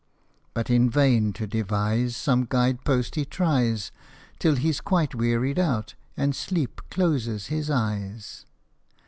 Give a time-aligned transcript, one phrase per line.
[0.55, 3.91] But in vain to devise Some guide post he tries,
[4.39, 8.47] Till he 's quite wearied out, and sleep closes his eyes.